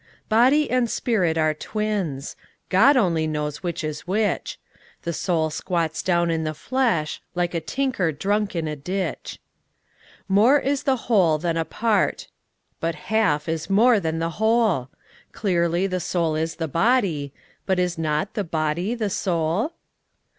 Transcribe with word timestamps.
Body 0.29 0.67
and 0.67 0.89
spirit 0.89 1.37
are 1.37 1.53
twins: 1.53 2.35
God 2.69 2.97
only 2.97 3.27
knows 3.27 3.61
which 3.61 3.83
is 3.83 4.07
which: 4.07 4.57
The 5.03 5.13
soul 5.13 5.51
squats 5.51 6.01
down 6.01 6.31
in 6.31 6.43
the 6.43 6.55
flesh, 6.55 7.21
like 7.35 7.53
a 7.53 7.59
tinker 7.61 8.11
drunk 8.11 8.55
in 8.55 8.67
a 8.67 8.75
ditch. 8.75 9.37
More 10.27 10.57
is 10.59 10.81
the 10.89 10.95
whole 11.05 11.37
than 11.37 11.55
a 11.55 11.65
part: 11.65 12.29
but 12.79 12.95
half 12.95 13.47
is 13.47 13.69
more 13.69 13.99
than 13.99 14.17
the 14.17 14.31
whole: 14.41 14.89
Clearly, 15.33 15.85
the 15.85 15.99
soul 15.99 16.35
is 16.35 16.55
the 16.55 16.67
body: 16.67 17.31
but 17.67 17.77
is 17.77 17.99
not 17.99 18.33
the 18.33 18.43
body 18.43 18.95
the 18.95 19.11
soul? 19.11 19.73